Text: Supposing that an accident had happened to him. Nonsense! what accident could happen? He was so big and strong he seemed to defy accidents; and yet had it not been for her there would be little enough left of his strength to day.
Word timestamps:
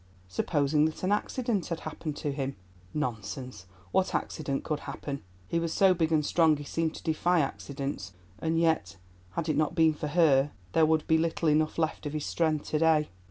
Supposing 0.27 0.85
that 0.85 1.03
an 1.03 1.11
accident 1.11 1.67
had 1.67 1.81
happened 1.81 2.15
to 2.15 2.31
him. 2.31 2.55
Nonsense! 2.91 3.67
what 3.91 4.15
accident 4.15 4.63
could 4.63 4.79
happen? 4.79 5.21
He 5.47 5.59
was 5.59 5.71
so 5.71 5.93
big 5.93 6.11
and 6.11 6.25
strong 6.25 6.57
he 6.57 6.63
seemed 6.63 6.95
to 6.95 7.03
defy 7.03 7.39
accidents; 7.39 8.11
and 8.39 8.59
yet 8.59 8.97
had 9.33 9.47
it 9.47 9.55
not 9.55 9.75
been 9.75 9.93
for 9.93 10.07
her 10.07 10.53
there 10.71 10.87
would 10.87 11.05
be 11.05 11.19
little 11.19 11.49
enough 11.49 11.77
left 11.77 12.07
of 12.07 12.13
his 12.13 12.25
strength 12.25 12.69
to 12.69 12.79
day. 12.79 13.09